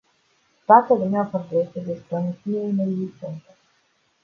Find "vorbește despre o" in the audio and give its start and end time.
1.21-2.19